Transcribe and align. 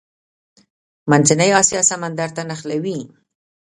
منځنۍ 1.09 1.49
اسیا 1.61 1.81
سمندر 1.91 2.29
ته 2.35 2.41
نښلوي. 2.49 2.99